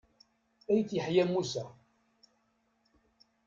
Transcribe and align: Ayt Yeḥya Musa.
Ayt 0.71 0.89
Yeḥya 0.95 1.25
Musa. 1.31 1.65